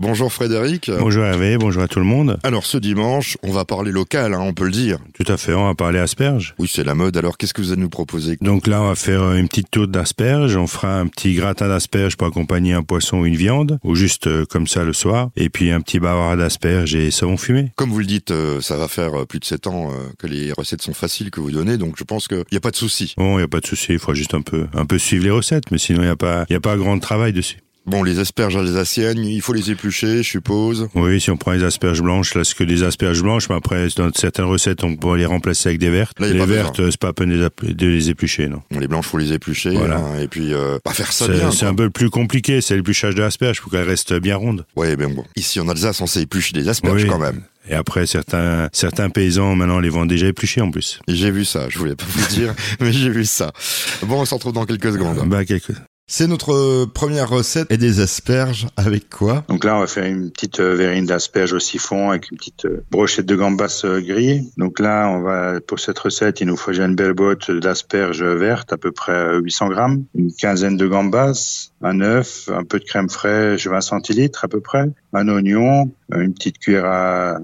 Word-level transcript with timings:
Bonjour 0.00 0.32
Frédéric. 0.32 0.92
Bonjour 0.96 1.24
Hervé, 1.24 1.58
bonjour 1.58 1.82
à 1.82 1.88
tout 1.88 1.98
le 1.98 2.04
monde. 2.04 2.38
Alors 2.44 2.64
ce 2.64 2.78
dimanche, 2.78 3.36
on 3.42 3.50
va 3.50 3.64
parler 3.64 3.90
local, 3.90 4.32
hein, 4.32 4.38
on 4.40 4.52
peut 4.52 4.66
le 4.66 4.70
dire. 4.70 4.98
Tout 5.12 5.24
à 5.26 5.36
fait, 5.36 5.54
on 5.54 5.66
va 5.66 5.74
parler 5.74 5.98
asperges. 5.98 6.54
Oui, 6.60 6.70
c'est 6.72 6.84
la 6.84 6.94
mode. 6.94 7.16
Alors 7.16 7.36
qu'est-ce 7.36 7.52
que 7.52 7.60
vous 7.60 7.72
allez 7.72 7.80
nous 7.80 7.88
proposer? 7.88 8.38
Donc 8.40 8.68
là, 8.68 8.80
on 8.80 8.86
va 8.86 8.94
faire 8.94 9.32
une 9.32 9.48
petite 9.48 9.72
tour 9.72 9.88
d'asperges. 9.88 10.56
On 10.56 10.68
fera 10.68 11.00
un 11.00 11.08
petit 11.08 11.34
gratin 11.34 11.66
d'asperges 11.66 12.16
pour 12.16 12.28
accompagner 12.28 12.74
un 12.74 12.84
poisson 12.84 13.18
ou 13.18 13.26
une 13.26 13.34
viande, 13.34 13.80
ou 13.82 13.96
juste 13.96 14.28
euh, 14.28 14.44
comme 14.44 14.68
ça 14.68 14.84
le 14.84 14.92
soir. 14.92 15.30
Et 15.34 15.48
puis 15.48 15.72
un 15.72 15.80
petit 15.80 15.98
bavard 15.98 16.36
d'asperges 16.36 16.94
et 16.94 17.10
savon 17.10 17.36
fumé. 17.36 17.72
Comme 17.74 17.90
vous 17.90 17.98
le 17.98 18.06
dites, 18.06 18.30
euh, 18.30 18.60
ça 18.60 18.76
va 18.76 18.86
faire 18.86 19.22
euh, 19.22 19.24
plus 19.24 19.40
de 19.40 19.44
7 19.44 19.66
ans 19.66 19.90
que 20.16 20.28
les 20.28 20.52
recettes 20.52 20.82
sont 20.82 20.94
faciles 20.94 21.32
que 21.32 21.40
vous 21.40 21.50
donnez, 21.50 21.76
donc 21.76 21.96
je 21.98 22.04
pense 22.04 22.28
qu'il 22.28 22.44
n'y 22.52 22.56
a 22.56 22.60
pas 22.60 22.70
de 22.70 22.76
souci. 22.76 23.14
Bon, 23.16 23.32
il 23.32 23.38
n'y 23.38 23.42
a 23.42 23.48
pas 23.48 23.58
de 23.58 23.66
souci, 23.66 23.94
il 23.94 23.98
faut 23.98 24.14
juste 24.14 24.34
un 24.34 24.42
peu, 24.42 24.68
un 24.74 24.86
peu 24.86 24.98
suivre 24.98 25.24
les 25.24 25.30
recettes, 25.32 25.72
mais 25.72 25.78
sinon 25.78 26.02
il 26.02 26.04
n'y 26.04 26.10
a 26.10 26.16
pas, 26.16 26.44
il 26.48 26.52
y 26.52 26.56
a 26.56 26.60
pas 26.60 26.76
grand 26.76 26.96
travail 27.00 27.32
dessus. 27.32 27.58
Bon, 27.88 28.02
les 28.02 28.18
asperges 28.18 28.54
alsaciennes, 28.54 29.24
il 29.24 29.40
faut 29.40 29.54
les 29.54 29.70
éplucher, 29.70 30.18
je 30.18 30.28
suppose. 30.28 30.90
Oui, 30.94 31.18
si 31.22 31.30
on 31.30 31.38
prend 31.38 31.52
les 31.52 31.64
asperges 31.64 32.02
blanches, 32.02 32.34
là, 32.34 32.44
c'est 32.44 32.54
que 32.54 32.64
des 32.64 32.82
asperges 32.82 33.22
blanches, 33.22 33.48
mais 33.48 33.56
après, 33.56 33.88
dans 33.96 34.10
certaines 34.14 34.44
recettes, 34.44 34.84
on 34.84 34.94
peut 34.94 35.16
les 35.16 35.24
remplacer 35.24 35.70
avec 35.70 35.80
des 35.80 35.88
vertes. 35.88 36.20
les 36.20 36.44
vertes, 36.44 36.82
c'est 36.90 36.98
pas 36.98 37.08
à 37.08 37.12
peine 37.14 37.30
de 37.30 37.86
les 37.86 38.10
éplucher, 38.10 38.46
non. 38.46 38.60
Les 38.70 38.88
blanches, 38.88 39.06
faut 39.06 39.16
les 39.16 39.32
éplucher, 39.32 39.70
voilà. 39.70 39.96
Hein, 39.96 40.20
et 40.20 40.28
puis 40.28 40.52
euh, 40.52 40.78
pas 40.84 40.92
faire 40.92 41.10
ça 41.10 41.28
bien. 41.28 41.50
C'est 41.50 41.64
un 41.64 41.74
peu 41.74 41.88
plus 41.88 42.10
compliqué, 42.10 42.60
c'est 42.60 42.76
l'épluchage 42.76 43.14
de 43.14 43.22
l'asperge, 43.22 43.62
pour 43.62 43.72
qu'elle 43.72 43.88
reste 43.88 44.12
bien 44.12 44.36
ronde. 44.36 44.66
Oui, 44.76 44.94
ben 44.94 45.10
bon. 45.14 45.24
Ici, 45.34 45.58
en 45.58 45.68
Alsace, 45.70 46.02
on 46.02 46.06
sait 46.06 46.20
éplucher 46.20 46.52
des 46.52 46.68
asperges 46.68 47.06
quand 47.06 47.18
même. 47.18 47.40
Et 47.70 47.74
après, 47.74 48.06
certains, 48.06 48.68
certains 48.72 49.10
paysans, 49.10 49.54
maintenant, 49.54 49.78
les 49.78 49.88
vendent 49.88 50.08
déjà 50.08 50.26
épluchés 50.26 50.60
en 50.60 50.70
plus. 50.70 51.00
J'ai 51.08 51.30
vu 51.30 51.44
ça, 51.44 51.68
je 51.68 51.78
voulais 51.78 51.96
pas 51.96 52.04
vous 52.08 52.26
dire, 52.28 52.54
mais 52.80 52.92
j'ai 52.92 53.10
vu 53.10 53.24
ça. 53.24 53.52
Bon, 54.02 54.20
on 54.20 54.24
se 54.24 54.34
retrouve 54.34 54.52
dans 54.52 54.64
quelques 54.64 54.92
secondes. 54.92 55.22
Bah, 55.26 55.44
quelques... 55.44 55.72
C'est 56.10 56.26
notre 56.26 56.54
euh, 56.54 56.86
première 56.86 57.28
recette 57.28 57.70
et 57.70 57.76
des 57.76 58.00
asperges 58.00 58.66
avec 58.78 59.10
quoi? 59.10 59.44
Donc 59.48 59.62
là, 59.62 59.76
on 59.76 59.80
va 59.80 59.86
faire 59.86 60.06
une 60.06 60.30
petite 60.30 60.58
euh, 60.58 60.74
verrine 60.74 61.04
d'asperges 61.04 61.52
au 61.52 61.58
siphon 61.58 62.08
avec 62.08 62.30
une 62.30 62.38
petite 62.38 62.64
euh, 62.64 62.82
brochette 62.90 63.26
de 63.26 63.36
gambas 63.36 63.84
grillée. 63.84 64.42
Donc 64.56 64.80
là, 64.80 65.06
on 65.10 65.20
va 65.20 65.60
pour 65.60 65.78
cette 65.78 65.98
recette, 65.98 66.40
il 66.40 66.46
nous 66.46 66.56
faut 66.56 66.72
une 66.72 66.94
belle 66.94 67.12
botte 67.12 67.50
d'asperges 67.50 68.22
vertes, 68.22 68.72
à 68.72 68.78
peu 68.78 68.90
près 68.90 69.36
800 69.36 69.68
grammes, 69.68 70.04
une 70.14 70.32
quinzaine 70.32 70.78
de 70.78 70.86
gambas, 70.86 71.68
un 71.82 72.00
œuf, 72.00 72.48
un 72.48 72.64
peu 72.64 72.78
de 72.78 72.84
crème 72.84 73.10
fraîche, 73.10 73.66
20 73.66 73.82
centilitres 73.82 74.46
à 74.46 74.48
peu 74.48 74.60
près, 74.60 74.86
un 75.12 75.28
oignon, 75.28 75.90
une 76.10 76.32
petite 76.32 76.58
cuillère 76.58 76.86
à 76.86 77.38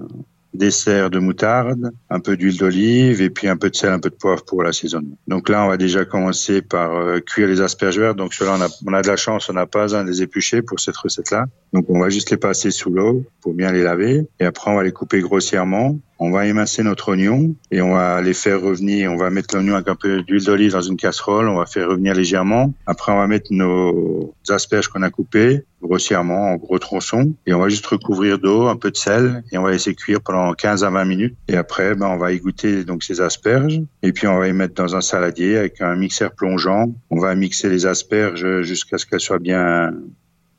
dessert 0.57 1.09
de 1.09 1.19
moutarde, 1.19 1.91
un 2.09 2.19
peu 2.19 2.37
d'huile 2.37 2.57
d'olive 2.57 3.21
et 3.21 3.29
puis 3.29 3.47
un 3.47 3.57
peu 3.57 3.69
de 3.69 3.75
sel, 3.75 3.91
un 3.91 3.99
peu 3.99 4.09
de 4.09 4.15
poivre 4.15 4.43
pour 4.45 4.63
l'assaisonnement. 4.63 5.17
Donc 5.27 5.49
là, 5.49 5.63
on 5.65 5.67
va 5.67 5.77
déjà 5.77 6.05
commencer 6.05 6.61
par 6.61 6.95
euh, 6.95 7.19
cuire 7.19 7.47
les 7.47 7.61
asperges 7.61 7.99
vertes. 7.99 8.17
Donc 8.17 8.33
cela, 8.33 8.55
on 8.57 8.61
a, 8.61 8.67
on 8.85 8.93
a 8.93 9.01
de 9.01 9.07
la 9.07 9.15
chance, 9.15 9.49
on 9.49 9.53
n'a 9.53 9.65
pas 9.65 9.95
un 9.95 10.03
des 10.03 10.21
épluchés 10.21 10.61
pour 10.61 10.79
cette 10.79 10.97
recette-là. 10.97 11.45
Donc 11.73 11.85
on 11.89 11.99
va 11.99 12.09
juste 12.09 12.31
les 12.31 12.37
passer 12.37 12.71
sous 12.71 12.89
l'eau 12.89 13.23
pour 13.41 13.53
bien 13.53 13.71
les 13.71 13.83
laver 13.83 14.27
et 14.39 14.45
après 14.45 14.71
on 14.71 14.75
va 14.75 14.83
les 14.83 14.91
couper 14.91 15.19
grossièrement 15.19 15.97
on 16.19 16.31
va 16.31 16.45
émincer 16.45 16.83
notre 16.83 17.09
oignon 17.09 17.55
et 17.71 17.81
on 17.81 17.93
va 17.93 18.21
les 18.21 18.33
faire 18.33 18.61
revenir. 18.61 19.11
On 19.11 19.17
va 19.17 19.29
mettre 19.29 19.55
l'oignon 19.55 19.75
avec 19.75 19.87
un 19.87 19.95
peu 19.95 20.21
d'huile 20.21 20.43
d'olive 20.43 20.71
dans 20.71 20.81
une 20.81 20.97
casserole. 20.97 21.47
On 21.47 21.57
va 21.57 21.65
faire 21.65 21.89
revenir 21.89 22.13
légèrement. 22.13 22.73
Après, 22.85 23.11
on 23.11 23.17
va 23.17 23.27
mettre 23.27 23.47
nos 23.51 24.33
asperges 24.49 24.87
qu'on 24.87 25.01
a 25.01 25.09
coupées 25.09 25.63
grossièrement 25.81 26.51
en 26.51 26.55
gros 26.55 26.79
tronçons 26.79 27.33
et 27.45 27.53
on 27.53 27.59
va 27.59 27.69
juste 27.69 27.85
recouvrir 27.85 28.39
d'eau, 28.39 28.67
un 28.67 28.75
peu 28.75 28.89
de 28.89 28.97
sel 28.97 29.43
et 29.51 29.57
on 29.57 29.63
va 29.63 29.71
laisser 29.71 29.93
cuire 29.93 30.19
pendant 30.21 30.51
15 30.53 30.83
à 30.83 30.89
20 30.89 31.05
minutes. 31.05 31.35
Et 31.47 31.57
après, 31.57 31.95
ben, 31.95 32.07
on 32.07 32.17
va 32.17 32.31
égoutter 32.31 32.83
donc 32.83 33.03
ces 33.03 33.21
asperges 33.21 33.81
et 34.01 34.11
puis 34.11 34.27
on 34.27 34.39
va 34.39 34.47
les 34.47 34.53
mettre 34.53 34.73
dans 34.73 34.95
un 34.95 35.01
saladier 35.01 35.57
avec 35.57 35.81
un 35.81 35.95
mixeur 35.95 36.31
plongeant. 36.31 36.93
On 37.09 37.19
va 37.19 37.35
mixer 37.35 37.69
les 37.69 37.85
asperges 37.85 38.61
jusqu'à 38.61 38.97
ce 38.97 39.05
qu'elles 39.05 39.19
soient 39.19 39.39
bien 39.39 39.93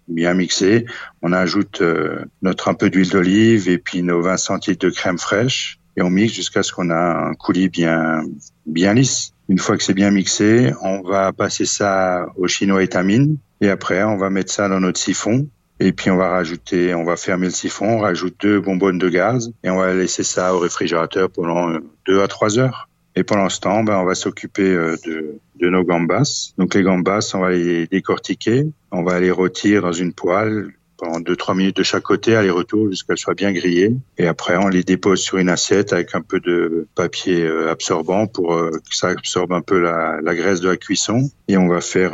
bien 0.09 0.35
mixé. 0.35 0.87
On 1.23 1.33
ajoute 1.33 1.81
euh, 1.81 2.25
notre 2.43 2.69
un 2.69 2.75
peu 2.75 2.91
d'huile 2.91 3.11
d'olive 3.11 3.69
et 3.69 3.79
puis 3.79 4.03
nos 4.03 4.23
20 4.23 4.37
centilitres 4.37 4.87
de 4.87 4.93
crème 4.93 5.19
fraîche 5.19 5.79
et 5.97 6.03
on 6.03 6.11
mixe 6.11 6.35
jusqu'à 6.35 6.63
ce 6.63 6.73
qu'on 6.73 6.91
a 6.91 7.29
un 7.29 7.35
coulis 7.35 7.69
bien 7.69 8.23
bien 8.67 8.95
lisse. 8.95 9.33
Une 9.48 9.59
fois 9.59 9.77
que 9.77 9.83
c'est 9.83 9.95
bien 9.95 10.11
mixé, 10.11 10.73
on 10.83 11.03
va 11.03 11.33
passer 11.33 11.67
ça 11.67 12.27
au 12.36 12.48
chinois 12.48 12.83
étamine 12.83 13.39
et 13.61 13.69
après 13.69 14.03
on 14.03 14.17
va 14.17 14.30
mettre 14.30 14.53
ça 14.53 14.69
dans 14.69 14.80
notre 14.80 14.98
siphon 14.98 15.48
et 15.79 15.92
puis 15.92 16.11
on 16.11 16.17
va 16.17 16.30
rajouter, 16.30 16.95
on 16.95 17.05
va 17.05 17.17
fermer 17.17 17.47
le 17.47 17.53
siphon, 17.53 17.98
on 17.98 17.98
rajoute 17.98 18.35
deux 18.41 18.61
bonbonnes 18.61 18.98
de 18.98 19.09
gaz 19.09 19.53
et 19.63 19.70
on 19.70 19.77
va 19.77 19.95
laisser 19.95 20.23
ça 20.23 20.55
au 20.55 20.59
réfrigérateur 20.59 21.30
pendant 21.30 21.79
deux 22.07 22.23
à 22.23 22.29
trois 22.29 22.59
heures. 22.59 22.89
Et 23.17 23.25
pendant 23.25 23.49
ce 23.49 23.61
temps, 23.61 23.83
ben, 23.83 23.97
on 23.97 24.05
va 24.05 24.15
s'occuper 24.15 24.71
euh, 24.75 24.97
de, 25.07 25.39
de 25.59 25.69
nos 25.71 25.85
gambas. 25.85 26.53
Donc 26.59 26.75
les 26.75 26.83
gambas, 26.83 27.31
on 27.35 27.41
va 27.41 27.51
les 27.51 27.87
décortiquer, 27.87 28.67
on 28.93 29.03
va 29.03 29.19
les 29.19 29.31
rôtir 29.31 29.83
dans 29.83 29.93
une 29.93 30.13
poêle 30.13 30.75
pendant 30.99 31.21
2-3 31.21 31.57
minutes 31.57 31.77
de 31.77 31.83
chaque 31.83 32.03
côté, 32.03 32.37
aller-retour, 32.37 32.91
jusqu'à 32.91 33.03
ce 33.03 33.07
qu'elles 33.07 33.19
soient 33.19 33.35
bien 33.35 33.53
grillées. 33.53 33.95
Et 34.19 34.27
après, 34.27 34.57
on 34.57 34.69
les 34.69 34.83
dépose 34.83 35.21
sur 35.21 35.39
une 35.39 35.49
assiette 35.49 35.93
avec 35.93 36.15
un 36.15 36.23
peu 36.23 36.41
de 36.41 36.89
papier 36.95 37.43
euh, 37.43 37.71
absorbant 37.71 38.27
pour 38.27 38.55
euh, 38.55 38.71
que 38.71 38.97
ça 38.97 39.09
absorbe 39.09 39.53
un 39.53 39.61
peu 39.63 39.79
la, 39.79 40.21
la 40.23 40.35
graisse 40.35 40.61
de 40.61 40.69
la 40.69 40.77
cuisson. 40.77 41.31
Et 41.48 41.57
on 41.57 41.69
va 41.69 41.81
faire 41.81 42.13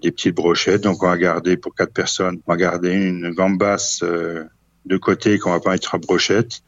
des 0.00 0.10
petites 0.12 0.34
brochettes. 0.34 0.82
Donc, 0.82 1.02
on 1.02 1.08
va 1.08 1.16
garder 1.16 1.56
pour 1.56 1.74
quatre 1.74 1.92
personnes, 1.92 2.38
on 2.46 2.52
va 2.52 2.56
garder 2.56 2.92
une 2.92 3.30
gambasse 3.30 4.04
de 4.86 4.96
côté 4.96 5.38
qu'on 5.38 5.50
va 5.50 5.60
pas 5.60 5.72
mettre 5.72 5.94
à 5.94 5.98
brochette. 5.98 6.62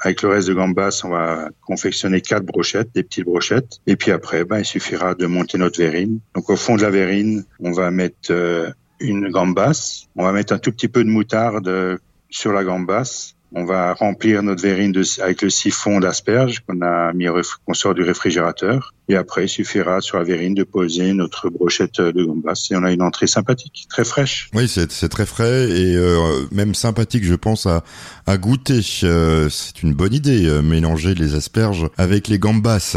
avec 0.00 0.22
le 0.22 0.28
reste 0.28 0.48
de 0.48 0.54
gambas, 0.54 1.02
on 1.04 1.10
va 1.10 1.48
confectionner 1.60 2.20
quatre 2.20 2.44
brochettes, 2.44 2.90
des 2.94 3.02
petites 3.02 3.24
brochettes. 3.24 3.80
Et 3.86 3.96
puis 3.96 4.12
après, 4.12 4.44
ben, 4.44 4.60
il 4.60 4.64
suffira 4.64 5.14
de 5.14 5.26
monter 5.26 5.58
notre 5.58 5.78
verrine. 5.78 6.20
Donc 6.34 6.50
au 6.50 6.56
fond 6.56 6.76
de 6.76 6.82
la 6.82 6.90
verrine, 6.90 7.44
on 7.60 7.72
va 7.72 7.90
mettre 7.90 8.30
euh, 8.30 8.70
une 8.98 9.28
gambasse. 9.30 10.08
On 10.16 10.24
va 10.24 10.32
mettre 10.32 10.52
un 10.52 10.58
tout 10.58 10.72
petit 10.72 10.88
peu 10.88 11.04
de 11.04 11.08
moutarde 11.08 11.98
sur 12.30 12.52
la 12.52 12.64
gambasse. 12.64 13.36
On 13.52 13.64
va 13.64 13.94
remplir 13.94 14.42
notre 14.44 14.62
verrine 14.62 14.92
de, 14.92 15.02
avec 15.22 15.42
le 15.42 15.50
siphon 15.50 15.98
d'asperges 15.98 16.60
qu'on 16.60 16.80
a 16.82 17.12
mis 17.12 17.26
qu'on 17.66 17.74
sort 17.74 17.94
du 17.94 18.02
réfrigérateur. 18.02 18.94
Et 19.08 19.16
après, 19.16 19.46
il 19.46 19.48
suffira 19.48 20.00
sur 20.00 20.18
la 20.18 20.24
verrine 20.24 20.54
de 20.54 20.62
poser 20.62 21.12
notre 21.12 21.50
brochette 21.50 22.00
de 22.00 22.22
gambas 22.22 22.68
et 22.70 22.76
on 22.76 22.84
a 22.84 22.92
une 22.92 23.02
entrée 23.02 23.26
sympathique, 23.26 23.86
très 23.90 24.04
fraîche. 24.04 24.50
Oui, 24.54 24.68
c'est 24.68 25.08
très 25.08 25.26
frais 25.26 25.68
et 25.68 25.96
euh, 25.96 26.46
même 26.52 26.76
sympathique, 26.76 27.24
je 27.24 27.34
pense, 27.34 27.66
à, 27.66 27.82
à 28.26 28.36
goûter. 28.36 28.80
Euh, 29.02 29.48
c'est 29.48 29.82
une 29.82 29.94
bonne 29.94 30.14
idée, 30.14 30.46
euh, 30.46 30.62
mélanger 30.62 31.14
les 31.14 31.34
asperges 31.34 31.88
avec 31.96 32.28
les 32.28 32.38
gambas. 32.38 32.96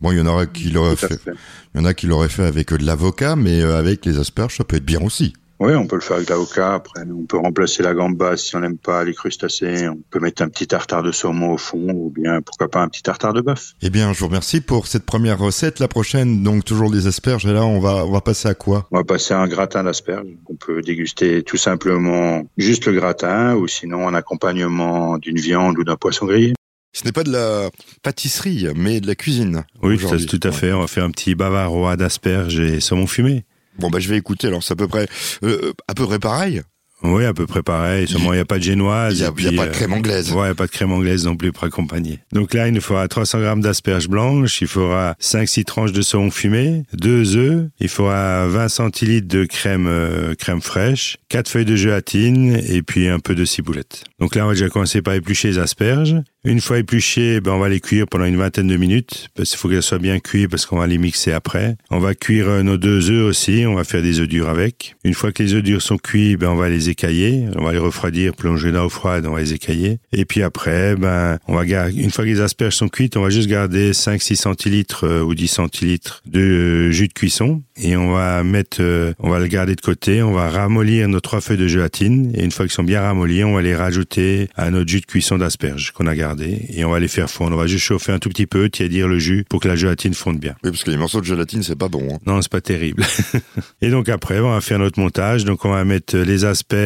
Bon, 0.00 0.10
il 0.10 0.18
y 0.18 0.20
en 0.20 0.26
aura 0.26 0.46
qui 0.46 0.70
l'auraient 0.70 0.96
fait. 0.96 1.20
fait. 1.20 1.30
Il 1.74 1.80
y 1.80 1.80
en 1.80 1.84
a 1.84 1.94
qui 1.94 2.08
l'auraient 2.08 2.28
fait 2.28 2.44
avec 2.44 2.72
de 2.72 2.84
l'avocat, 2.84 3.36
mais 3.36 3.62
avec 3.62 4.04
les 4.04 4.18
asperges, 4.18 4.56
ça 4.56 4.64
peut 4.64 4.76
être 4.76 4.84
bien 4.84 5.00
aussi. 5.00 5.32
Oui, 5.62 5.76
on 5.76 5.86
peut 5.86 5.94
le 5.94 6.02
faire 6.02 6.16
avec 6.16 6.28
l'avocat. 6.28 6.74
Après, 6.74 7.02
on 7.08 7.24
peut 7.24 7.36
remplacer 7.36 7.84
la 7.84 7.94
gamba 7.94 8.36
si 8.36 8.56
on 8.56 8.60
n'aime 8.60 8.78
pas 8.78 9.04
les 9.04 9.14
crustacés. 9.14 9.88
On 9.88 10.00
peut 10.10 10.18
mettre 10.18 10.42
un 10.42 10.48
petit 10.48 10.66
tartare 10.66 11.04
de 11.04 11.12
saumon 11.12 11.52
au 11.52 11.56
fond, 11.56 11.88
ou 11.88 12.10
bien 12.10 12.42
pourquoi 12.42 12.68
pas 12.68 12.82
un 12.82 12.88
petit 12.88 13.04
tartare 13.04 13.32
de 13.32 13.42
bœuf. 13.42 13.74
Eh 13.80 13.88
bien, 13.88 14.12
je 14.12 14.18
vous 14.18 14.26
remercie 14.26 14.60
pour 14.60 14.88
cette 14.88 15.06
première 15.06 15.38
recette. 15.38 15.78
La 15.78 15.86
prochaine, 15.86 16.42
donc 16.42 16.64
toujours 16.64 16.90
des 16.90 17.06
asperges. 17.06 17.46
Et 17.46 17.52
là, 17.52 17.64
on 17.64 17.78
va 17.78 18.04
on 18.04 18.10
va 18.10 18.20
passer 18.20 18.48
à 18.48 18.54
quoi? 18.54 18.88
On 18.90 18.96
va 18.96 19.04
passer 19.04 19.34
à 19.34 19.38
un 19.38 19.46
gratin 19.46 19.84
d'asperges. 19.84 20.26
On 20.48 20.56
peut 20.56 20.82
déguster 20.82 21.44
tout 21.44 21.58
simplement 21.58 22.42
juste 22.58 22.86
le 22.86 22.94
gratin, 22.94 23.54
ou 23.54 23.68
sinon 23.68 24.08
un 24.08 24.14
accompagnement 24.14 25.16
d'une 25.18 25.38
viande 25.38 25.78
ou 25.78 25.84
d'un 25.84 25.94
poisson 25.94 26.26
grillé. 26.26 26.54
Ce 26.92 27.04
n'est 27.04 27.12
pas 27.12 27.22
de 27.22 27.30
la 27.30 27.70
pâtisserie, 28.02 28.66
mais 28.74 29.00
de 29.00 29.06
la 29.06 29.14
cuisine. 29.14 29.62
Oui, 29.80 29.96
tout 29.96 30.40
à 30.42 30.50
fait. 30.50 30.72
On 30.72 30.80
va 30.80 30.88
faire 30.88 31.04
un 31.04 31.12
petit 31.12 31.36
bavarois 31.36 31.96
d'asperges 31.96 32.58
et 32.58 32.80
saumon 32.80 33.06
fumé. 33.06 33.44
Bon 33.78 33.90
bah 33.90 33.98
je 34.00 34.08
vais 34.08 34.16
écouter. 34.16 34.48
Alors 34.48 34.62
c'est 34.62 34.72
à 34.72 34.76
peu 34.76 34.88
près 34.88 35.06
euh, 35.42 35.72
à 35.88 35.94
peu 35.94 36.06
près 36.06 36.18
pareil. 36.18 36.62
Oui, 37.02 37.24
à 37.24 37.34
peu 37.34 37.46
près 37.46 37.62
pareil. 37.62 38.06
Seulement, 38.08 38.32
il 38.32 38.36
n'y 38.36 38.42
a 38.42 38.44
pas 38.44 38.58
de 38.58 38.62
génoise. 38.62 39.18
Il 39.18 39.48
n'y 39.50 39.58
a, 39.58 39.62
pas 39.62 39.66
de 39.66 39.72
crème 39.72 39.92
anglaise. 39.92 40.30
Euh, 40.30 40.34
ouais, 40.34 40.42
il 40.42 40.44
n'y 40.46 40.50
a 40.50 40.54
pas 40.54 40.66
de 40.66 40.70
crème 40.70 40.92
anglaise 40.92 41.24
non 41.24 41.36
plus 41.36 41.52
pour 41.52 41.64
accompagner. 41.64 42.18
Donc 42.32 42.54
là, 42.54 42.68
il 42.68 42.74
nous 42.74 42.80
faudra 42.80 43.08
300 43.08 43.40
grammes 43.40 43.60
d'asperges 43.60 44.08
blanches, 44.08 44.60
il 44.60 44.66
faudra 44.66 45.16
5-6 45.20 45.64
tranches 45.64 45.92
de 45.92 46.02
saumon 46.02 46.30
fumé, 46.30 46.84
2 46.94 47.36
œufs, 47.36 47.68
il 47.80 47.88
faudra 47.88 48.46
20 48.46 48.68
centilitres 48.68 49.28
de 49.28 49.44
crème 49.44 49.86
euh, 49.88 50.34
crème 50.34 50.60
fraîche, 50.60 51.18
4 51.28 51.48
feuilles 51.48 51.64
de 51.64 51.76
gélatine 51.76 52.60
et 52.68 52.82
puis 52.82 53.08
un 53.08 53.18
peu 53.18 53.34
de 53.34 53.44
ciboulette. 53.44 54.04
Donc 54.20 54.34
là, 54.34 54.44
on 54.44 54.48
va 54.48 54.54
déjà 54.54 54.68
commencer 54.68 55.02
par 55.02 55.14
éplucher 55.14 55.48
les 55.48 55.58
asperges. 55.58 56.16
Une 56.44 56.60
fois 56.60 56.78
épluchées, 56.78 57.40
ben 57.40 57.52
on 57.52 57.60
va 57.60 57.68
les 57.68 57.78
cuire 57.78 58.06
pendant 58.08 58.24
une 58.24 58.36
vingtaine 58.36 58.66
de 58.66 58.76
minutes 58.76 59.28
parce 59.36 59.50
qu'il 59.50 59.58
faut 59.58 59.68
qu'elles 59.68 59.82
soient 59.82 59.98
bien 59.98 60.18
cuites 60.18 60.50
parce 60.50 60.66
qu'on 60.66 60.78
va 60.78 60.88
les 60.88 60.98
mixer 60.98 61.30
après. 61.30 61.76
On 61.90 62.00
va 62.00 62.16
cuire 62.16 62.48
euh, 62.48 62.62
nos 62.64 62.76
deux 62.76 63.10
œufs 63.10 63.28
aussi, 63.28 63.64
on 63.64 63.74
va 63.74 63.84
faire 63.84 64.02
des 64.02 64.18
œufs 64.18 64.26
durs 64.26 64.48
avec. 64.48 64.96
Une 65.04 65.14
fois 65.14 65.30
que 65.30 65.40
les 65.42 65.54
œufs 65.54 65.62
durs 65.62 65.80
sont 65.80 65.98
cuits, 65.98 66.36
ben 66.36 66.48
on 66.48 66.56
va 66.56 66.68
les 66.68 66.90
écailler, 66.92 67.46
on 67.56 67.64
va 67.64 67.72
les 67.72 67.78
refroidir, 67.78 68.34
plonger 68.34 68.72
dans 68.72 68.84
l'eau 68.84 68.88
froide, 68.88 69.26
on 69.26 69.32
va 69.32 69.40
les 69.40 69.52
écailler. 69.52 69.98
Et 70.12 70.24
puis 70.24 70.42
après, 70.42 70.94
ben 70.96 71.38
on 71.48 71.54
va 71.54 71.64
garder 71.64 72.00
une 72.00 72.10
fois 72.10 72.24
que 72.24 72.30
les 72.30 72.40
asperges 72.40 72.76
sont 72.76 72.88
cuites, 72.88 73.16
on 73.16 73.22
va 73.22 73.30
juste 73.30 73.48
garder 73.48 73.92
5 73.92 74.22
6 74.22 74.36
centilitres 74.36 75.04
euh, 75.04 75.22
ou 75.22 75.34
10 75.34 75.48
centilitres 75.48 76.22
de 76.26 76.40
euh, 76.40 76.90
jus 76.90 77.08
de 77.08 77.12
cuisson 77.12 77.62
et 77.76 77.96
on 77.96 78.12
va 78.12 78.44
mettre 78.44 78.82
on 79.18 79.30
va 79.30 79.38
le 79.38 79.46
garder 79.46 79.74
de 79.74 79.80
côté, 79.80 80.22
on 80.22 80.32
va 80.32 80.48
ramollir 80.48 81.08
nos 81.08 81.20
trois 81.20 81.40
feuilles 81.40 81.56
de 81.56 81.66
gélatine 81.66 82.32
et 82.34 82.44
une 82.44 82.50
fois 82.50 82.66
qu'ils 82.66 82.74
sont 82.74 82.84
bien 82.84 83.00
ramollis, 83.00 83.44
on 83.44 83.54
va 83.54 83.62
les 83.62 83.74
rajouter 83.74 84.48
à 84.56 84.70
notre 84.70 84.88
jus 84.88 85.00
de 85.00 85.06
cuisson 85.06 85.38
d'asperges 85.38 85.92
qu'on 85.92 86.06
a 86.06 86.14
gardé 86.14 86.66
et 86.74 86.84
on 86.84 86.90
va 86.90 87.00
les 87.00 87.08
faire 87.08 87.30
fondre. 87.30 87.56
On 87.56 87.58
va 87.58 87.66
juste 87.66 87.84
chauffer 87.84 88.12
un 88.12 88.18
tout 88.18 88.28
petit 88.28 88.46
peu, 88.46 88.68
tiédir 88.68 89.08
le 89.08 89.18
jus 89.18 89.44
pour 89.48 89.60
que 89.60 89.68
la 89.68 89.76
gélatine 89.76 90.14
fonde 90.14 90.38
bien. 90.38 90.54
Oui, 90.64 90.70
parce 90.70 90.84
que 90.84 90.90
les 90.90 90.96
morceaux 90.96 91.20
de 91.20 91.26
gélatine, 91.26 91.62
c'est 91.62 91.76
pas 91.76 91.88
bon. 91.88 92.08
Hein. 92.12 92.18
Non, 92.26 92.40
c'est 92.42 92.50
pas 92.50 92.60
terrible. 92.60 93.04
et 93.82 93.90
donc 93.90 94.08
après, 94.08 94.38
on 94.40 94.50
va 94.50 94.60
faire 94.60 94.78
notre 94.78 95.00
montage. 95.00 95.44
Donc 95.44 95.64
on 95.64 95.70
va 95.70 95.84
mettre 95.84 96.16
les 96.16 96.44
asperges 96.44 96.81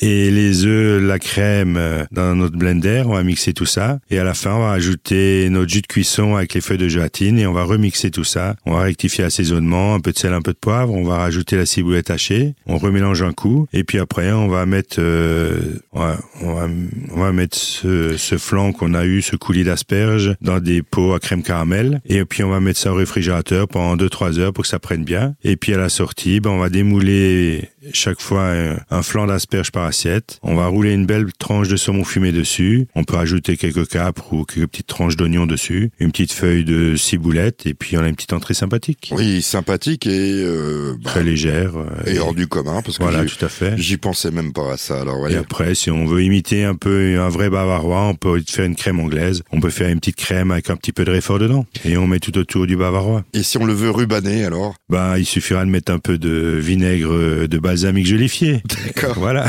et 0.00 0.30
les 0.30 0.64
œufs, 0.64 1.02
la 1.02 1.18
crème 1.18 1.76
euh, 1.76 2.04
dans 2.12 2.34
notre 2.34 2.56
blender. 2.56 3.02
On 3.06 3.14
va 3.14 3.22
mixer 3.22 3.52
tout 3.52 3.66
ça. 3.66 3.98
Et 4.10 4.18
à 4.18 4.24
la 4.24 4.34
fin, 4.34 4.54
on 4.54 4.60
va 4.60 4.72
ajouter 4.72 5.48
notre 5.50 5.70
jus 5.70 5.82
de 5.82 5.86
cuisson 5.86 6.36
avec 6.36 6.54
les 6.54 6.60
feuilles 6.60 6.78
de 6.78 6.88
gélatine 6.88 7.38
et 7.38 7.46
on 7.46 7.52
va 7.52 7.64
remixer 7.64 8.10
tout 8.10 8.24
ça. 8.24 8.56
On 8.66 8.74
va 8.74 8.82
rectifier 8.82 9.24
l'assaisonnement, 9.24 9.94
un 9.94 10.00
peu 10.00 10.12
de 10.12 10.18
sel, 10.18 10.32
un 10.32 10.42
peu 10.42 10.52
de 10.52 10.58
poivre. 10.58 10.92
On 10.92 11.04
va 11.04 11.18
rajouter 11.18 11.56
la 11.56 11.66
ciboulette 11.66 12.10
hachée. 12.10 12.54
On 12.66 12.78
remélange 12.78 13.22
un 13.22 13.32
coup. 13.32 13.66
Et 13.72 13.84
puis 13.84 13.98
après, 13.98 14.32
on 14.32 14.48
va 14.48 14.66
mettre, 14.66 14.96
euh, 14.98 15.78
on, 15.92 17.16
va, 17.16 17.32
mettre 17.32 17.56
ce, 17.56 18.16
ce 18.16 18.38
flanc 18.38 18.72
qu'on 18.72 18.94
a 18.94 19.04
eu, 19.04 19.22
ce 19.22 19.36
coulis 19.36 19.64
d'asperges 19.64 20.34
dans 20.40 20.60
des 20.60 20.82
pots 20.82 21.14
à 21.14 21.20
crème 21.20 21.42
caramel. 21.42 22.00
Et 22.06 22.24
puis 22.24 22.42
on 22.44 22.50
va 22.50 22.60
mettre 22.60 22.78
ça 22.78 22.92
au 22.92 22.96
réfrigérateur 22.96 23.68
pendant 23.68 23.96
2-3 23.96 24.38
heures 24.38 24.52
pour 24.52 24.62
que 24.62 24.68
ça 24.68 24.78
prenne 24.78 25.04
bien. 25.04 25.34
Et 25.44 25.56
puis 25.56 25.74
à 25.74 25.78
la 25.78 25.88
sortie, 25.88 26.40
ben, 26.40 26.50
on 26.50 26.58
va 26.58 26.68
démouler 26.68 27.68
chaque 27.92 28.20
fois 28.20 28.52
un, 28.90 29.02
flanc 29.02 29.26
d'asperge 29.26 29.70
par 29.70 29.84
assiette. 29.84 30.38
On 30.42 30.54
va 30.54 30.66
rouler 30.66 30.92
une 30.92 31.06
belle 31.06 31.26
tranche 31.38 31.68
de 31.68 31.76
saumon 31.76 32.04
fumé 32.04 32.32
dessus. 32.32 32.86
On 32.94 33.04
peut 33.04 33.16
ajouter 33.16 33.56
quelques 33.56 33.88
capres 33.88 34.32
ou 34.32 34.44
quelques 34.44 34.68
petites 34.68 34.86
tranches 34.86 35.16
d'oignon 35.16 35.46
dessus, 35.46 35.90
une 35.98 36.10
petite 36.10 36.32
feuille 36.32 36.64
de 36.64 36.96
ciboulette 36.96 37.66
et 37.66 37.74
puis 37.74 37.96
on 37.96 38.00
a 38.00 38.08
une 38.08 38.14
petite 38.14 38.32
entrée 38.32 38.54
sympathique. 38.54 39.10
Oui, 39.14 39.42
sympathique 39.42 40.06
et 40.06 40.42
euh, 40.42 40.94
bah, 41.02 41.10
très 41.10 41.24
légère 41.24 41.76
euh, 41.76 41.88
et, 42.06 42.18
hors 42.18 42.34
du 42.34 42.46
commun 42.46 42.82
parce 42.82 42.98
que 42.98 43.02
voilà, 43.02 43.24
tout 43.24 43.44
à 43.44 43.48
fait. 43.48 43.76
J'y 43.76 43.96
pensais 43.96 44.30
même 44.30 44.52
pas 44.52 44.72
à 44.72 44.76
ça. 44.76 45.00
Alors 45.00 45.28
Et 45.28 45.36
après, 45.36 45.74
si 45.74 45.90
on 45.90 46.06
veut 46.06 46.22
imiter 46.22 46.64
un 46.64 46.74
peu 46.74 47.20
un 47.20 47.28
vrai 47.28 47.50
bavarois, 47.50 48.04
on 48.04 48.14
peut 48.14 48.42
faire 48.46 48.64
une 48.64 48.76
crème 48.76 49.00
anglaise. 49.00 49.42
On 49.52 49.60
peut 49.60 49.70
faire 49.70 49.88
une 49.88 50.00
petite 50.00 50.16
crème 50.16 50.50
avec 50.50 50.70
un 50.70 50.76
petit 50.76 50.92
peu 50.92 51.04
de 51.04 51.10
réfort 51.10 51.38
dedans 51.38 51.66
et 51.84 51.96
on 51.96 52.06
met 52.06 52.20
tout 52.20 52.36
autour 52.38 52.66
du 52.66 52.76
bavarois. 52.76 53.24
Et 53.34 53.42
si 53.42 53.58
on 53.58 53.64
le 53.64 53.74
veut 53.74 53.90
rubaner 53.90 54.44
alors? 54.44 54.74
Bah, 54.88 55.18
il 55.18 55.26
suffira 55.26 55.64
de 55.64 55.70
mettre 55.70 55.92
un 55.92 55.98
peu 55.98 56.18
de 56.18 56.58
vinaigre 56.60 57.46
de 57.46 57.58
balsamique 57.74 58.06
jolifié. 58.06 58.62
D'accord. 58.86 59.14
Voilà. 59.18 59.46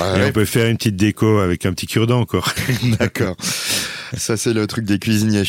Et 0.00 0.24
on 0.24 0.32
peut 0.32 0.44
faire 0.46 0.68
une 0.68 0.76
petite 0.78 0.96
déco 0.96 1.38
avec 1.38 1.66
un 1.66 1.72
petit 1.72 1.86
cure-dent 1.86 2.20
encore. 2.20 2.52
D'accord. 2.98 3.36
Ça, 4.16 4.36
c'est 4.36 4.52
le 4.52 4.66
truc 4.66 4.84
des 4.84 4.98
cuisiniers. 4.98 5.44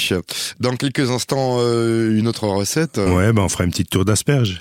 Dans 0.60 0.76
quelques 0.76 1.10
instants, 1.10 1.58
euh, 1.60 2.18
une 2.18 2.28
autre 2.28 2.48
recette. 2.48 2.98
Ouais, 2.98 3.32
ben 3.34 3.44
on 3.44 3.50
fera 3.50 3.64
une 3.64 3.72
petite 3.72 3.90
tour 3.90 4.06
d'asperges. 4.06 4.60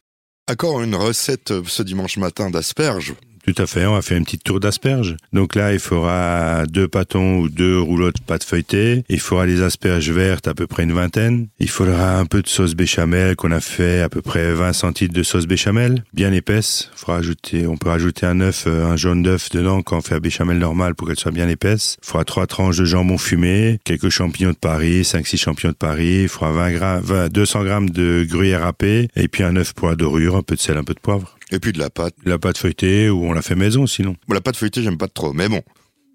Encore 0.50 0.82
une 0.82 0.94
recette 0.94 1.52
ce 1.66 1.82
dimanche 1.82 2.16
matin 2.16 2.50
d'asperges. 2.50 3.14
Tout 3.44 3.54
à 3.58 3.66
fait, 3.66 3.86
on 3.86 3.94
va 3.94 4.02
faire 4.02 4.18
une 4.18 4.24
petite 4.24 4.44
tour 4.44 4.60
d'asperges. 4.60 5.16
Donc 5.32 5.56
là, 5.56 5.72
il 5.72 5.80
faudra 5.80 6.64
deux 6.66 6.86
pâtons 6.86 7.38
ou 7.38 7.48
deux 7.48 7.80
rouleaux 7.80 8.12
de 8.12 8.20
pâte 8.24 8.44
feuilletée. 8.44 9.04
Il 9.08 9.18
faudra 9.18 9.46
les 9.46 9.62
asperges 9.62 10.10
vertes, 10.10 10.46
à 10.46 10.54
peu 10.54 10.68
près 10.68 10.84
une 10.84 10.92
vingtaine. 10.92 11.48
Il 11.58 11.68
faudra 11.68 12.18
un 12.18 12.24
peu 12.24 12.42
de 12.42 12.48
sauce 12.48 12.74
béchamel 12.74 13.34
qu'on 13.34 13.50
a 13.50 13.60
fait 13.60 14.00
à 14.00 14.08
peu 14.08 14.22
près 14.22 14.52
20 14.52 14.72
centilitres 14.72 15.14
de 15.14 15.22
sauce 15.24 15.46
béchamel, 15.46 16.04
bien 16.12 16.32
épaisse. 16.32 16.90
Faudra 16.94 17.18
ajouter, 17.18 17.66
on 17.66 17.76
peut 17.76 17.88
rajouter 17.88 18.26
un 18.26 18.40
œuf, 18.40 18.64
euh, 18.68 18.86
un 18.86 18.96
jaune 18.96 19.24
d'œuf 19.24 19.50
dedans 19.50 19.82
quand 19.82 19.98
on 19.98 20.02
fait 20.02 20.14
la 20.14 20.20
béchamel 20.20 20.58
normale 20.58 20.94
pour 20.94 21.08
qu'elle 21.08 21.18
soit 21.18 21.32
bien 21.32 21.48
épaisse. 21.48 21.96
Il 22.02 22.06
faudra 22.06 22.24
trois 22.24 22.46
tranches 22.46 22.78
de 22.78 22.84
jambon 22.84 23.18
fumé, 23.18 23.80
quelques 23.84 24.10
champignons 24.10 24.50
de 24.50 24.56
Paris, 24.56 25.02
5-6 25.02 25.36
champignons 25.38 25.72
de 25.72 25.76
Paris. 25.76 26.28
Faudra 26.28 26.52
20 26.52 26.72
grammes, 26.72 27.28
200 27.28 27.64
grammes 27.64 27.90
de 27.90 28.24
gruyère 28.28 28.62
râpée 28.62 29.08
et 29.16 29.26
puis 29.26 29.42
un 29.42 29.56
œuf 29.56 29.72
pour 29.72 29.88
la 29.88 29.96
dorure, 29.96 30.36
un 30.36 30.42
peu 30.42 30.54
de 30.54 30.60
sel, 30.60 30.76
un 30.76 30.84
peu 30.84 30.94
de 30.94 31.00
poivre. 31.00 31.36
Et 31.52 31.60
puis 31.60 31.72
de 31.72 31.78
la 31.78 31.90
pâte. 31.90 32.14
La 32.24 32.38
pâte 32.38 32.58
feuilletée 32.58 33.10
ou 33.10 33.26
on 33.26 33.32
la 33.32 33.42
fait 33.42 33.54
maison 33.54 33.86
sinon. 33.86 34.16
la 34.28 34.40
pâte 34.40 34.56
feuilletée, 34.56 34.82
j'aime 34.82 34.98
pas 34.98 35.08
trop, 35.08 35.32
mais 35.32 35.48
bon. 35.48 35.62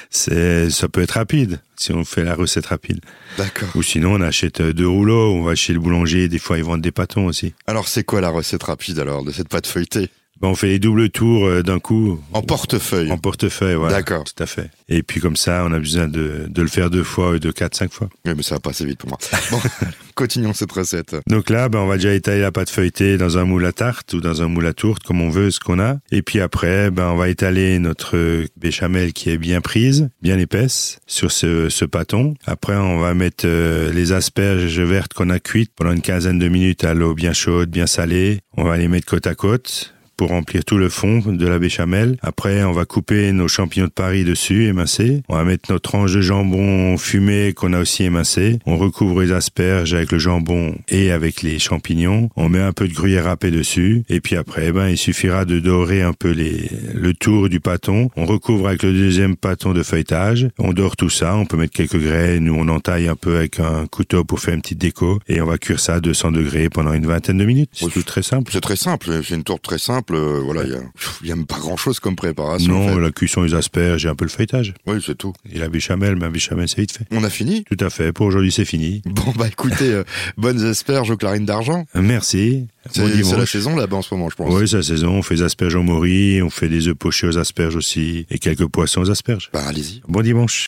c'est, 0.09 0.69
ça 0.69 0.87
peut 0.87 1.01
être 1.01 1.11
rapide 1.11 1.59
si 1.75 1.91
on 1.91 2.05
fait 2.05 2.23
la 2.23 2.35
recette 2.35 2.67
rapide. 2.67 3.01
D'accord. 3.37 3.69
Ou 3.75 3.83
sinon, 3.83 4.13
on 4.13 4.21
achète 4.21 4.61
deux 4.61 4.87
rouleaux, 4.87 5.33
on 5.33 5.43
va 5.43 5.55
chez 5.55 5.73
le 5.73 5.79
boulanger, 5.79 6.27
des 6.27 6.39
fois 6.39 6.57
ils 6.57 6.63
vendent 6.63 6.81
des 6.81 6.91
pâtons 6.91 7.25
aussi. 7.25 7.53
Alors, 7.67 7.87
c'est 7.87 8.03
quoi 8.03 8.21
la 8.21 8.29
recette 8.29 8.63
rapide 8.63 8.99
alors 8.99 9.23
de 9.23 9.31
cette 9.31 9.49
pâte 9.49 9.67
feuilletée? 9.67 10.09
On 10.41 10.55
fait 10.55 10.67
les 10.67 10.79
doubles 10.79 11.09
tours 11.09 11.45
euh, 11.45 11.63
d'un 11.63 11.79
coup. 11.79 12.19
En 12.33 12.41
portefeuille. 12.41 13.11
En 13.11 13.17
portefeuille, 13.17 13.75
voilà. 13.75 13.97
D'accord. 13.97 14.23
Tout 14.23 14.43
à 14.43 14.45
fait. 14.45 14.69
Et 14.89 15.01
puis 15.01 15.19
comme 15.19 15.35
ça, 15.35 15.63
on 15.65 15.73
a 15.73 15.79
besoin 15.79 16.07
de, 16.07 16.45
de 16.47 16.61
le 16.61 16.67
faire 16.67 16.89
deux 16.89 17.03
fois, 17.03 17.39
de 17.39 17.51
quatre, 17.51 17.75
cinq 17.75 17.91
fois. 17.91 18.09
Oui, 18.25 18.33
mais 18.35 18.43
ça 18.43 18.55
va 18.55 18.59
passer 18.59 18.85
vite 18.85 18.99
pour 18.99 19.09
moi. 19.09 19.17
Bon, 19.51 19.59
continuons 20.15 20.53
cette 20.53 20.71
recette. 20.71 21.15
Donc 21.27 21.49
là, 21.49 21.69
ben, 21.69 21.79
on 21.79 21.87
va 21.87 21.95
déjà 21.95 22.13
étaler 22.13 22.41
la 22.41 22.51
pâte 22.51 22.69
feuilletée 22.69 23.17
dans 23.17 23.37
un 23.37 23.45
moule 23.45 23.65
à 23.65 23.71
tarte 23.71 24.13
ou 24.13 24.21
dans 24.21 24.41
un 24.41 24.47
moule 24.47 24.67
à 24.67 24.73
tourte, 24.73 25.03
comme 25.03 25.21
on 25.21 25.29
veut, 25.29 25.51
ce 25.51 25.59
qu'on 25.59 25.79
a. 25.79 25.97
Et 26.11 26.21
puis 26.21 26.39
après, 26.39 26.91
ben, 26.91 27.09
on 27.09 27.15
va 27.15 27.29
étaler 27.29 27.79
notre 27.79 28.45
béchamel 28.57 29.13
qui 29.13 29.29
est 29.29 29.37
bien 29.37 29.61
prise, 29.61 30.09
bien 30.21 30.37
épaisse, 30.37 30.99
sur 31.07 31.31
ce, 31.31 31.69
ce 31.69 31.85
pâton. 31.85 32.35
Après, 32.45 32.75
on 32.75 32.99
va 32.99 33.13
mettre 33.13 33.45
euh, 33.45 33.91
les 33.91 34.11
asperges 34.11 34.79
vertes 34.79 35.13
qu'on 35.13 35.29
a 35.29 35.39
cuites 35.39 35.71
pendant 35.75 35.91
une 35.91 36.01
quinzaine 36.01 36.39
de 36.39 36.47
minutes 36.47 36.83
à 36.83 36.93
l'eau 36.93 37.15
bien 37.15 37.33
chaude, 37.33 37.69
bien 37.69 37.87
salée. 37.87 38.39
On 38.57 38.63
va 38.63 38.77
les 38.77 38.87
mettre 38.87 39.07
côte 39.07 39.27
à 39.27 39.35
côte 39.35 39.94
pour 40.17 40.29
remplir 40.29 40.63
tout 40.65 40.77
le 40.77 40.89
fond 40.89 41.19
de 41.19 41.47
la 41.47 41.59
béchamel. 41.59 42.17
Après, 42.21 42.63
on 42.63 42.71
va 42.71 42.85
couper 42.85 43.31
nos 43.31 43.47
champignons 43.47 43.87
de 43.87 43.91
Paris 43.91 44.23
dessus, 44.23 44.65
émincés. 44.65 45.23
On 45.29 45.35
va 45.35 45.43
mettre 45.43 45.71
notre 45.71 45.89
tranche 45.89 46.13
de 46.13 46.21
jambon 46.21 46.97
fumé 46.97 47.53
qu'on 47.53 47.73
a 47.73 47.79
aussi 47.79 48.03
émincé. 48.03 48.59
On 48.65 48.77
recouvre 48.77 49.21
les 49.21 49.31
asperges 49.31 49.93
avec 49.93 50.11
le 50.11 50.19
jambon 50.19 50.75
et 50.89 51.11
avec 51.11 51.41
les 51.41 51.59
champignons. 51.59 52.29
On 52.35 52.49
met 52.49 52.61
un 52.61 52.73
peu 52.73 52.87
de 52.87 52.93
gruyère 52.93 53.25
râpée 53.25 53.51
dessus. 53.51 54.03
Et 54.09 54.21
puis 54.21 54.35
après, 54.35 54.71
ben, 54.71 54.89
il 54.89 54.97
suffira 54.97 55.45
de 55.45 55.59
dorer 55.59 56.01
un 56.01 56.13
peu 56.13 56.31
les, 56.31 56.69
le 56.93 57.13
tour 57.13 57.49
du 57.49 57.59
pâton. 57.59 58.09
On 58.15 58.25
recouvre 58.25 58.67
avec 58.67 58.83
le 58.83 58.93
deuxième 58.93 59.35
pâton 59.35 59.73
de 59.73 59.83
feuilletage. 59.83 60.47
On 60.59 60.73
dore 60.73 60.95
tout 60.95 61.09
ça. 61.09 61.35
On 61.35 61.45
peut 61.45 61.57
mettre 61.57 61.73
quelques 61.73 61.99
graines 61.99 62.49
ou 62.49 62.55
on 62.57 62.67
entaille 62.67 63.07
un 63.07 63.15
peu 63.15 63.37
avec 63.37 63.59
un 63.59 63.85
couteau 63.87 64.23
pour 64.23 64.39
faire 64.39 64.53
une 64.53 64.61
petite 64.61 64.79
déco. 64.79 65.19
Et 65.27 65.41
on 65.41 65.45
va 65.45 65.57
cuire 65.57 65.79
ça 65.79 65.95
à 65.95 65.99
200 65.99 66.31
degrés 66.31 66.69
pendant 66.69 66.93
une 66.93 67.05
vingtaine 67.05 67.37
de 67.37 67.45
minutes. 67.45 67.71
C'est 67.73 67.89
tout 67.89 68.03
très 68.03 68.23
simple. 68.23 68.51
C'est 68.53 68.61
très 68.61 68.75
simple. 68.75 69.21
C'est 69.23 69.35
une 69.35 69.43
tourte 69.43 69.63
très 69.63 69.77
simple 69.77 70.04
euh, 70.13 70.41
voilà, 70.43 70.63
il 70.63 71.27
y 71.27 71.31
a, 71.31 71.35
pas 71.47 71.59
grand 71.59 71.77
chose 71.77 71.99
comme 71.99 72.15
préparation. 72.15 72.73
Non, 72.73 72.97
la 72.97 73.11
cuisson 73.11 73.43
des 73.43 73.53
asperges 73.53 74.05
et 74.05 74.09
un 74.09 74.15
peu 74.15 74.25
le 74.25 74.29
feuilletage. 74.29 74.73
Oui, 74.85 75.03
c'est 75.05 75.17
tout. 75.17 75.33
Et 75.51 75.57
la 75.57 75.69
béchamel, 75.69 76.15
mais 76.15 76.21
la 76.21 76.29
béchamel, 76.29 76.67
c'est 76.67 76.81
vite 76.81 76.91
fait. 76.91 77.05
On 77.11 77.23
a 77.23 77.29
fini? 77.29 77.63
Tout 77.63 77.83
à 77.83 77.89
fait. 77.89 78.11
Pour 78.13 78.25
aujourd'hui, 78.25 78.51
c'est 78.51 78.65
fini. 78.65 79.01
Bon, 79.05 79.33
bah 79.37 79.47
écoutez, 79.47 79.91
euh, 79.91 80.03
bonnes 80.37 80.63
asperges 80.63 81.11
aux 81.11 81.17
clarines 81.17 81.45
d'argent. 81.45 81.85
Merci. 81.93 82.67
C'est 82.91 83.37
la 83.37 83.45
saison 83.45 83.75
là-bas 83.75 83.97
en 83.97 84.01
ce 84.01 84.13
moment, 84.13 84.29
je 84.29 84.35
pense. 84.35 84.53
Oui, 84.53 84.67
c'est 84.67 84.77
la 84.77 84.83
saison. 84.83 85.09
On 85.09 85.21
fait 85.21 85.35
des 85.35 85.43
asperges 85.43 85.75
en 85.75 85.83
mori, 85.83 86.41
on 86.41 86.49
fait 86.49 86.69
des 86.69 86.87
œufs 86.87 86.95
pochés 86.95 87.27
aux 87.27 87.37
asperges 87.37 87.75
aussi, 87.75 88.25
et 88.29 88.39
quelques 88.39 88.67
poissons 88.67 89.01
aux 89.01 89.11
asperges. 89.11 89.49
Bah 89.53 89.63
allez-y. 89.67 90.01
Bon 90.07 90.21
dimanche. 90.21 90.63